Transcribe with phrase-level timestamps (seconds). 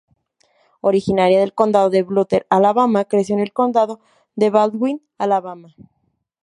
[0.79, 3.99] Originaria del Condado de Butler, Alabama, creció en el Condado
[4.35, 5.75] de Baldwin, Alabama.